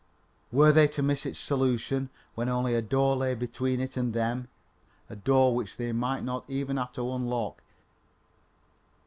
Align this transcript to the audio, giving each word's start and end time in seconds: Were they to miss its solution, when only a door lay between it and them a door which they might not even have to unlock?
Were 0.51 0.71
they 0.71 0.87
to 0.87 1.03
miss 1.03 1.27
its 1.27 1.37
solution, 1.37 2.09
when 2.33 2.49
only 2.49 2.73
a 2.73 2.81
door 2.81 3.15
lay 3.15 3.35
between 3.35 3.79
it 3.79 3.95
and 3.95 4.15
them 4.15 4.47
a 5.11 5.15
door 5.15 5.53
which 5.53 5.77
they 5.77 5.91
might 5.91 6.23
not 6.23 6.43
even 6.47 6.77
have 6.77 6.91
to 6.93 7.13
unlock? 7.13 7.61